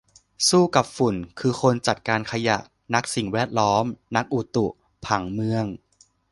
[0.49, 2.57] สู้กับฝุ่น คือคนจัดการขยะ
[2.93, 3.85] นักสิ่งแวดล้อม
[4.15, 4.65] นักอุตุ
[5.05, 5.65] ผังเมือง